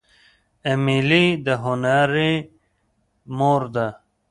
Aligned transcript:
ایمیلي 0.67 1.25
د 1.45 1.47
هنري 1.63 2.33
مور 3.37 3.61
ده. 3.73 3.87